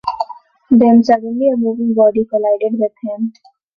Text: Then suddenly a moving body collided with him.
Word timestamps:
Then 0.71 1.03
suddenly 1.03 1.47
a 1.49 1.57
moving 1.57 1.93
body 1.93 2.25
collided 2.25 2.79
with 2.79 2.91
him. 3.03 3.33